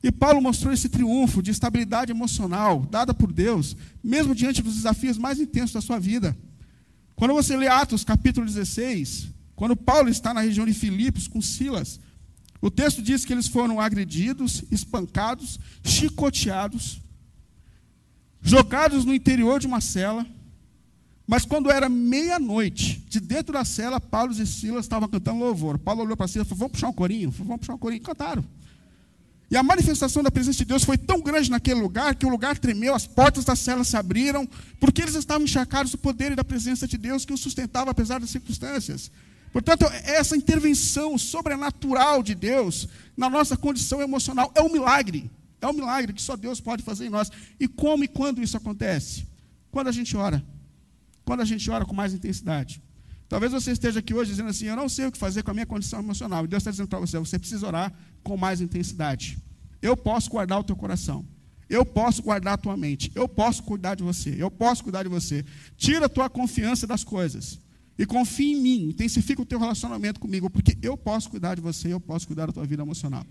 [0.02, 5.18] E Paulo mostrou esse triunfo de estabilidade emocional dada por Deus, mesmo diante dos desafios
[5.18, 6.36] mais intensos da sua vida.
[7.16, 11.98] Quando você lê Atos capítulo 16, quando Paulo está na região de Filipos com Silas,
[12.60, 17.00] o texto diz que eles foram agredidos, espancados, chicoteados,
[18.40, 20.24] jogados no interior de uma cela,
[21.26, 25.78] mas quando era meia-noite, de dentro da cela, Paulo e Silas estavam cantando louvor.
[25.78, 27.30] Paulo olhou para Silas e falou: Vamos puxar um corinho?
[27.30, 28.00] Vamos puxar um corinho.
[28.00, 28.44] Cantaram.
[29.50, 32.58] E a manifestação da presença de Deus foi tão grande naquele lugar que o lugar
[32.58, 34.46] tremeu, as portas da cela se abriram,
[34.78, 38.20] porque eles estavam encharcados do poder e da presença de Deus que os sustentava apesar
[38.20, 39.10] das circunstâncias.
[39.50, 45.30] Portanto, essa intervenção sobrenatural de Deus na nossa condição emocional é um milagre.
[45.60, 47.30] É um milagre que só Deus pode fazer em nós.
[47.58, 49.26] E como e quando isso acontece?
[49.70, 50.44] Quando a gente ora
[51.28, 52.82] quando a gente ora com mais intensidade.
[53.28, 55.54] Talvez você esteja aqui hoje dizendo assim: Eu não sei o que fazer com a
[55.54, 56.46] minha condição emocional.
[56.46, 59.38] E Deus está dizendo para você: Você precisa orar com mais intensidade.
[59.80, 61.24] Eu posso guardar o teu coração.
[61.68, 63.12] Eu posso guardar a tua mente.
[63.14, 64.34] Eu posso cuidar de você.
[64.38, 65.44] Eu posso cuidar de você.
[65.76, 67.58] Tira a tua confiança das coisas.
[67.98, 68.88] E confie em mim.
[68.88, 70.48] Intensifica o teu relacionamento comigo.
[70.48, 71.92] Porque eu posso cuidar de você.
[71.92, 73.24] Eu posso cuidar da tua vida emocional.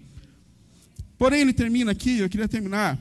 [1.17, 2.19] Porém, ele termina aqui.
[2.19, 2.99] Eu queria terminar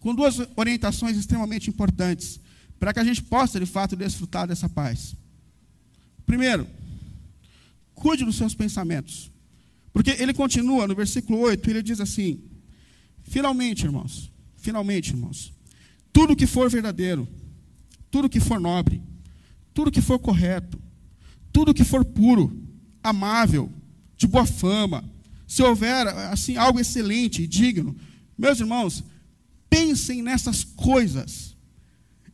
[0.00, 2.40] com duas orientações extremamente importantes
[2.78, 5.14] para que a gente possa, de fato, desfrutar dessa paz.
[6.26, 6.66] Primeiro,
[7.94, 9.30] cuide dos seus pensamentos.
[9.94, 12.42] Porque ele continua no versículo 8, ele diz assim:
[13.22, 15.54] Finalmente, irmãos, finalmente, irmãos,
[16.12, 17.28] tudo que for verdadeiro,
[18.10, 19.00] tudo que for nobre,
[19.72, 20.80] tudo que for correto,
[21.52, 22.60] tudo que for puro,
[23.04, 23.72] amável,
[24.16, 25.08] de boa fama,
[25.46, 27.96] se houver assim algo excelente e digno,
[28.36, 29.04] meus irmãos,
[29.70, 31.53] pensem nessas coisas.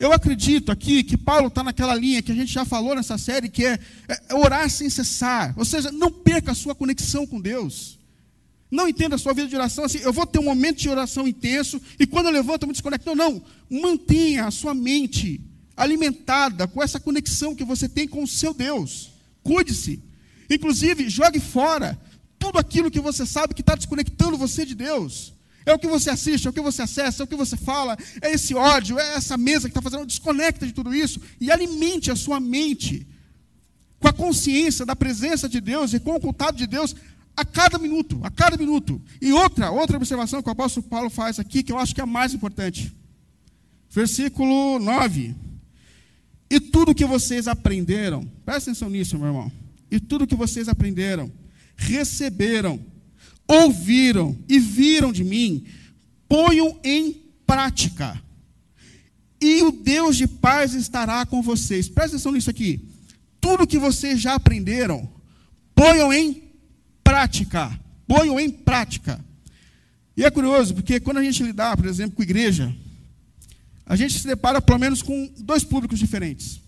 [0.00, 3.50] Eu acredito aqui que Paulo está naquela linha que a gente já falou nessa série,
[3.50, 5.52] que é, é orar sem cessar.
[5.58, 7.98] Ou seja, não perca a sua conexão com Deus.
[8.70, 11.28] Não entenda a sua vida de oração assim, eu vou ter um momento de oração
[11.28, 13.14] intenso e quando eu levanto eu me desconecto.
[13.14, 13.42] Não, não.
[13.68, 15.38] Mantenha a sua mente
[15.76, 19.10] alimentada com essa conexão que você tem com o seu Deus.
[19.42, 20.02] Cuide-se.
[20.48, 22.00] Inclusive, jogue fora
[22.38, 25.34] tudo aquilo que você sabe que está desconectando você de Deus.
[25.66, 27.96] É o que você assiste, é o que você acessa, é o que você fala,
[28.22, 30.06] é esse ódio, é essa mesa que está fazendo.
[30.06, 33.06] Desconecta de tudo isso e alimente a sua mente
[33.98, 36.96] com a consciência da presença de Deus e com o contato de Deus
[37.36, 39.00] a cada minuto, a cada minuto.
[39.20, 42.04] E outra, outra observação que o apóstolo Paulo faz aqui, que eu acho que é
[42.04, 42.92] a mais importante.
[43.90, 45.34] Versículo 9.
[46.50, 49.52] E tudo que vocês aprenderam, presta atenção nisso, meu irmão.
[49.90, 51.30] E tudo que vocês aprenderam,
[51.76, 52.80] receberam,
[53.50, 55.64] ouviram e viram de mim,
[56.28, 58.22] ponham em prática.
[59.40, 61.88] E o Deus de paz estará com vocês.
[61.88, 62.88] Presta atenção nisso aqui.
[63.40, 65.10] Tudo que vocês já aprenderam,
[65.74, 66.44] ponham em
[67.02, 67.76] prática.
[68.06, 69.24] Ponham em prática.
[70.16, 72.72] E é curioso, porque quando a gente lidar, por exemplo, com igreja,
[73.84, 76.60] a gente se depara pelo menos com dois públicos diferentes.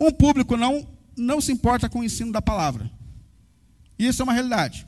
[0.00, 2.90] Um público não, não se importa com o ensino da palavra.
[3.98, 4.86] E isso é uma realidade.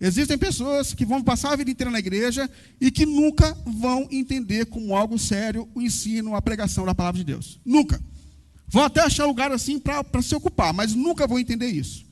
[0.00, 2.48] Existem pessoas que vão passar a vida inteira na igreja
[2.80, 7.24] e que nunca vão entender como algo sério o ensino, a pregação da palavra de
[7.24, 7.60] Deus.
[7.64, 8.00] Nunca.
[8.66, 12.06] Vão até achar lugar assim para se ocupar, mas nunca vão entender isso.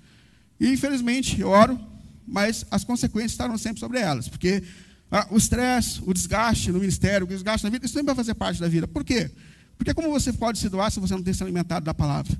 [0.60, 1.80] E infelizmente, eu oro,
[2.26, 4.62] mas as consequências estarão sempre sobre elas, porque
[5.10, 8.34] ah, o estresse, o desgaste no ministério, o desgaste na vida, isso sempre vai fazer
[8.34, 8.86] parte da vida.
[8.86, 9.30] Por quê?
[9.78, 12.36] Porque como você pode se doar se você não tem se alimentado da palavra?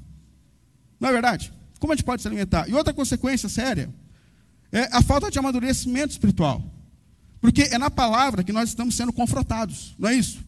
[1.00, 1.52] Não é verdade?
[1.78, 2.68] Como a gente pode se alimentar?
[2.68, 3.88] E outra consequência séria
[4.72, 6.62] é a falta de amadurecimento espiritual.
[7.40, 10.38] Porque é na palavra que nós estamos sendo confrontados, não é isso?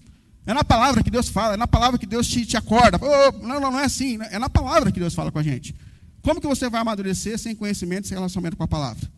[0.46, 2.98] É na palavra que Deus fala, é na palavra que Deus te, te acorda.
[3.00, 4.18] Oh, não, não, é assim.
[4.18, 4.28] Né?
[4.32, 5.74] É na palavra que Deus fala com a gente.
[6.22, 9.08] Como que você vai amadurecer sem conhecimento, sem relacionamento com a palavra?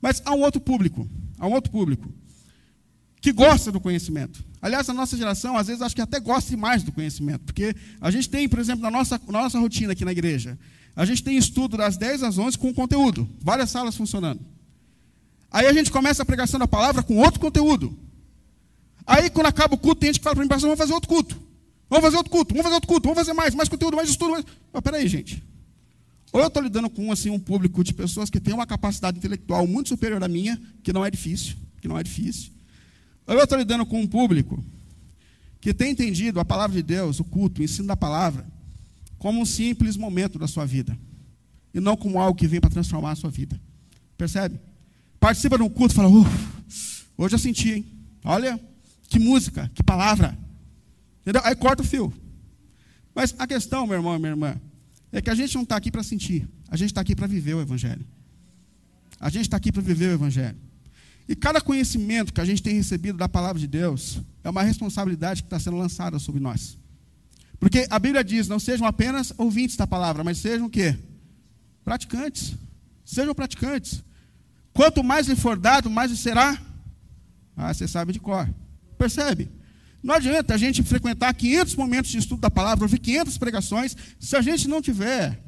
[0.00, 2.08] Mas há um outro público, há um outro público
[3.20, 4.44] que gosta do conhecimento.
[4.60, 8.10] Aliás, a nossa geração, às vezes, acho que até gosta mais do conhecimento, porque a
[8.10, 10.58] gente tem, por exemplo, na nossa, na nossa rotina aqui na igreja,
[10.96, 14.40] a gente tem estudo das 10 às 11 com conteúdo, várias salas funcionando.
[15.50, 17.96] Aí a gente começa a pregação da palavra com outro conteúdo.
[19.06, 21.08] Aí, quando acaba o culto, tem gente que fala para mim, pastor, vamos fazer outro
[21.08, 21.40] culto.
[21.88, 24.32] Vamos fazer outro culto, vamos fazer outro culto, vamos fazer mais, mais conteúdo, mais estudo.
[24.32, 24.44] Mais...
[24.72, 25.42] Oh, peraí, gente.
[26.32, 29.66] Ou eu estou lidando com assim, um público de pessoas que têm uma capacidade intelectual
[29.66, 32.50] muito superior à minha, que não é difícil, que não é difícil.
[33.26, 34.62] Ou eu estou lidando com um público
[35.60, 38.44] que tem entendido a palavra de Deus, o culto, o ensino da palavra,
[39.26, 40.96] como um simples momento da sua vida.
[41.74, 43.60] E não como algo que vem para transformar a sua vida.
[44.16, 44.60] Percebe?
[45.18, 46.08] Participa de um culto e fala,
[47.18, 47.86] hoje eu senti, hein?
[48.22, 48.60] Olha,
[49.08, 50.38] que música, que palavra.
[51.22, 51.42] Entendeu?
[51.44, 52.14] Aí corta o fio.
[53.12, 54.60] Mas a questão, meu irmão minha irmã,
[55.10, 57.54] é que a gente não está aqui para sentir, a gente está aqui para viver
[57.54, 58.06] o Evangelho.
[59.18, 60.56] A gente está aqui para viver o Evangelho.
[61.28, 65.42] E cada conhecimento que a gente tem recebido da palavra de Deus é uma responsabilidade
[65.42, 66.78] que está sendo lançada sobre nós.
[67.58, 70.96] Porque a Bíblia diz: não sejam apenas ouvintes da palavra, mas sejam o quê?
[71.84, 72.54] Praticantes.
[73.04, 74.02] Sejam praticantes.
[74.72, 76.60] Quanto mais lhe for dado, mais lhe será.
[77.56, 78.48] Ah, você sabe de cor.
[78.98, 79.48] Percebe?
[80.02, 84.36] Não adianta a gente frequentar 500 momentos de estudo da palavra, ouvir 500 pregações, se
[84.36, 85.42] a gente não tiver,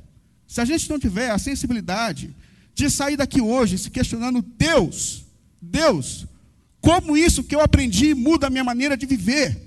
[0.47, 2.35] se a gente não tiver a sensibilidade
[2.75, 5.25] de sair daqui hoje se questionando Deus,
[5.61, 6.27] Deus,
[6.81, 9.61] como isso que eu aprendi muda a minha maneira de viver?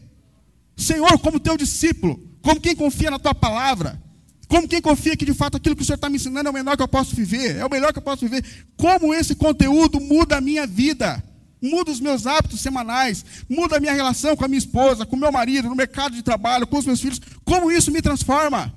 [0.75, 4.01] Senhor, como teu discípulo, como quem confia na tua palavra,
[4.47, 6.53] como quem confia que de fato aquilo que o Senhor está me ensinando é o
[6.53, 8.43] melhor que eu posso viver, é o melhor que eu posso viver.
[8.75, 11.23] Como esse conteúdo muda a minha vida,
[11.61, 15.19] muda os meus hábitos semanais, muda a minha relação com a minha esposa, com o
[15.19, 17.21] meu marido, no mercado de trabalho, com os meus filhos.
[17.45, 18.73] Como isso me transforma?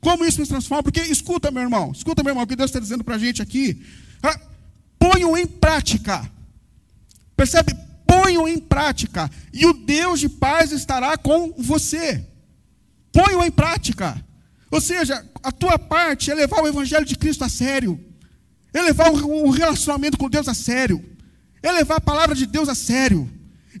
[0.00, 0.82] Como isso me transforma?
[0.82, 3.40] Porque escuta, meu irmão, escuta, meu irmão, o que Deus está dizendo para a gente
[3.40, 3.82] aqui.
[4.22, 4.38] Ah,
[4.98, 6.30] ponham em prática
[7.36, 7.76] Percebe?
[8.06, 9.30] Ponham em prática.
[9.52, 12.26] E o Deus de paz estará com você.
[13.16, 14.22] Ponham em prática.
[14.70, 17.98] Ou seja, a tua parte é levar o Evangelho de Cristo a sério.
[18.74, 21.02] É levar o relacionamento com Deus a sério.
[21.62, 23.30] É levar a palavra de Deus a sério.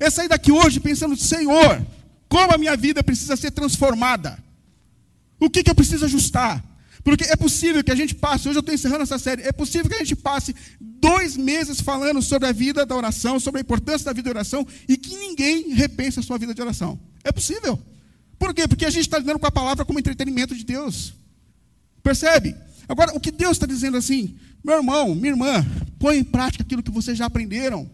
[0.00, 1.86] É sair daqui hoje pensando, Senhor,
[2.30, 4.42] como a minha vida precisa ser transformada.
[5.38, 6.64] O que, que eu preciso ajustar?
[7.04, 9.88] Porque é possível que a gente passe, hoje eu estou encerrando essa série, é possível
[9.88, 14.06] que a gente passe dois meses falando sobre a vida da oração, sobre a importância
[14.06, 16.98] da vida de oração, e que ninguém repense a sua vida de oração.
[17.22, 17.78] É possível.
[18.38, 18.68] Por quê?
[18.68, 21.14] Porque a gente está lidando com a palavra como entretenimento de Deus.
[22.02, 22.54] Percebe?
[22.88, 25.66] Agora, o que Deus está dizendo assim, meu irmão, minha irmã,
[25.98, 27.90] põe em prática aquilo que vocês já aprenderam.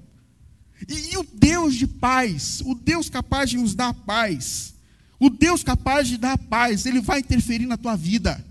[0.89, 4.75] E, e o Deus de paz, o Deus capaz de nos dar paz,
[5.19, 8.45] o Deus capaz de dar paz, ele vai interferir na tua vida.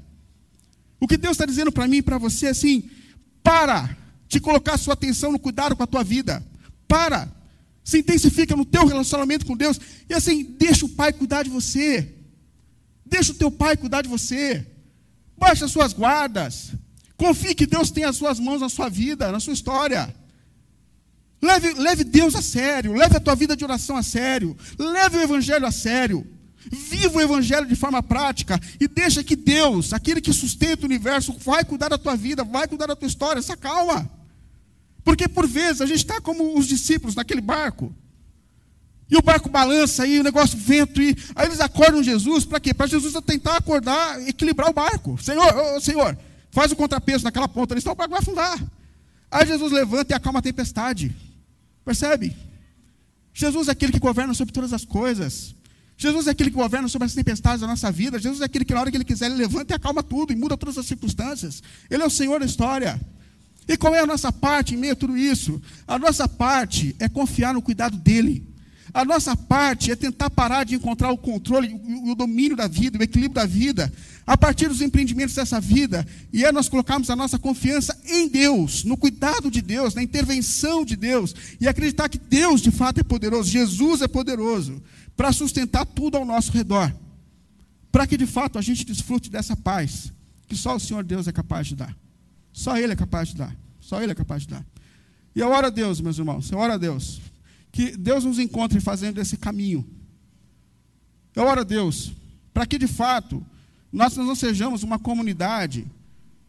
[1.00, 2.90] O que Deus está dizendo para mim e para você é assim:
[3.44, 6.42] para de colocar sua atenção no cuidado com a tua vida.
[6.88, 7.30] Para.
[7.84, 9.80] Se intensifica no teu relacionamento com Deus.
[10.10, 12.14] E assim, deixa o Pai cuidar de você.
[13.06, 14.66] Deixa o teu Pai cuidar de você.
[15.38, 16.72] Baixa as suas guardas.
[17.18, 20.14] Confie que Deus tem as suas mãos na sua vida, na sua história.
[21.42, 22.94] Leve, leve Deus a sério.
[22.94, 24.56] Leve a tua vida de oração a sério.
[24.78, 26.26] Leve o Evangelho a sério.
[26.72, 31.36] Viva o Evangelho de forma prática e deixa que Deus, aquele que sustenta o universo,
[31.40, 33.42] vai cuidar da tua vida, vai cuidar da tua história.
[33.42, 34.21] Se calma.
[35.04, 37.94] Porque por vezes a gente está como os discípulos naquele barco.
[39.10, 42.74] E o barco balança aí, o negócio vento, e aí eles acordam Jesus, para quê?
[42.74, 45.22] Para Jesus tentar acordar, equilibrar o barco.
[45.22, 46.18] Senhor, oh, Senhor,
[46.50, 48.58] faz o contrapeso naquela ponta, senão o barco vai afundar.
[49.30, 51.14] Aí Jesus levanta e acalma a tempestade.
[51.84, 52.36] Percebe?
[53.34, 55.56] Jesus é aquele que governa sobre todas as coisas.
[55.98, 58.18] Jesus é aquele que governa sobre as tempestades da nossa vida.
[58.18, 60.36] Jesus é aquele que, na hora que Ele quiser, Ele levanta e acalma tudo e
[60.36, 61.62] muda todas as circunstâncias.
[61.90, 63.00] Ele é o Senhor da história.
[63.72, 65.62] E qual é a nossa parte em meio a tudo isso?
[65.88, 68.46] A nossa parte é confiar no cuidado dEle.
[68.94, 73.02] A nossa parte é tentar parar de encontrar o controle, o domínio da vida, o
[73.02, 73.90] equilíbrio da vida,
[74.28, 78.84] a partir dos empreendimentos dessa vida, e é nós colocarmos a nossa confiança em Deus,
[78.84, 83.04] no cuidado de Deus, na intervenção de Deus, e acreditar que Deus de fato é
[83.04, 84.84] poderoso, Jesus é poderoso
[85.16, 86.94] para sustentar tudo ao nosso redor,
[87.90, 90.12] para que de fato a gente desfrute dessa paz
[90.46, 91.96] que só o Senhor Deus é capaz de dar.
[92.52, 93.56] Só Ele é capaz de dar.
[93.80, 94.66] Só Ele é capaz de dar.
[95.36, 97.22] E eu oro a Deus, meus irmãos, eu oro a Deus,
[97.72, 99.88] que Deus nos encontre fazendo esse caminho.
[101.34, 102.12] Eu oro a Deus,
[102.54, 103.46] para que de fato
[103.92, 105.86] nós não sejamos uma comunidade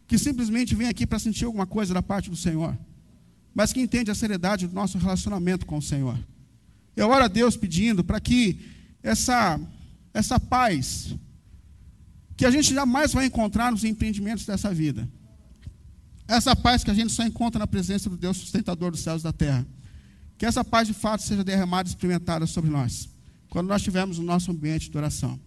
[0.07, 2.77] que simplesmente vem aqui para sentir alguma coisa da parte do Senhor,
[3.53, 6.17] mas que entende a seriedade do nosso relacionamento com o Senhor.
[6.95, 8.59] Eu oro a Deus pedindo para que
[9.01, 9.59] essa,
[10.13, 11.15] essa paz,
[12.35, 15.07] que a gente jamais vai encontrar nos empreendimentos dessa vida,
[16.35, 19.23] essa paz que a gente só encontra na presença do Deus sustentador dos céus e
[19.23, 19.65] da terra,
[20.37, 23.09] que essa paz de fato seja derramada e experimentada sobre nós,
[23.49, 25.39] quando nós estivermos no nosso ambiente de oração.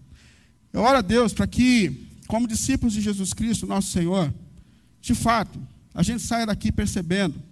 [0.72, 4.32] Eu oro a Deus para que, como discípulos de Jesus Cristo, nosso Senhor,
[5.00, 5.58] de fato,
[5.94, 7.42] a gente saia daqui percebendo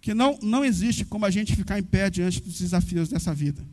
[0.00, 3.64] que não, não existe como a gente ficar em pé diante dos desafios dessa vida.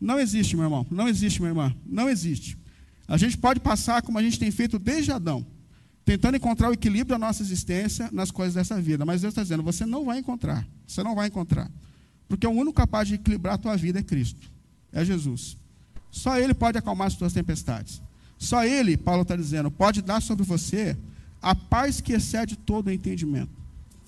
[0.00, 2.56] Não existe, meu irmão, não existe, minha irmã, não existe.
[3.06, 5.44] A gente pode passar como a gente tem feito desde Adão,
[6.08, 9.04] tentando encontrar o equilíbrio da nossa existência nas coisas dessa vida.
[9.04, 11.70] Mas Deus está dizendo: você não vai encontrar, você não vai encontrar.
[12.26, 14.50] Porque o único capaz de equilibrar a tua vida é Cristo,
[14.90, 15.58] é Jesus.
[16.10, 18.00] Só Ele pode acalmar as tuas tempestades.
[18.38, 20.96] Só Ele, Paulo está dizendo, pode dar sobre você
[21.42, 23.50] a paz que excede todo o entendimento.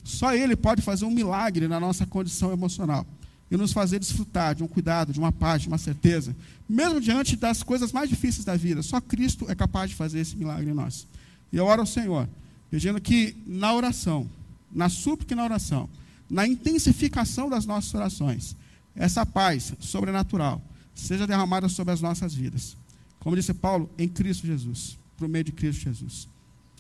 [0.03, 3.07] Só Ele pode fazer um milagre na nossa condição emocional
[3.51, 6.35] e nos fazer desfrutar de um cuidado, de uma paz, de uma certeza,
[6.67, 8.83] mesmo diante das coisas mais difíceis da vida.
[8.83, 11.07] Só Cristo é capaz de fazer esse milagre em nós.
[11.53, 12.29] E eu oro ao Senhor,
[12.71, 14.29] pedindo que na oração,
[14.71, 15.89] na súplica e na oração,
[16.29, 18.57] na intensificação das nossas orações,
[18.95, 20.63] essa paz sobrenatural
[20.95, 22.77] seja derramada sobre as nossas vidas.
[23.19, 26.29] Como disse Paulo, em Cristo Jesus, por meio de Cristo Jesus.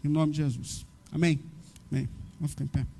[0.04, 0.86] Em nome de Jesus.
[1.12, 1.40] Amém?
[1.90, 2.08] Amém.
[2.38, 2.99] Vamos ficar em pé.